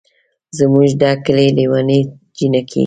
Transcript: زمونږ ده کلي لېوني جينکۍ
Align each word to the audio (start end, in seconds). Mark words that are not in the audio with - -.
زمونږ 0.57 0.89
ده 1.01 1.11
کلي 1.25 1.47
لېوني 1.57 1.99
جينکۍ 2.35 2.79